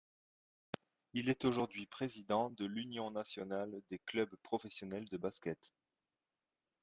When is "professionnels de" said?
4.41-5.17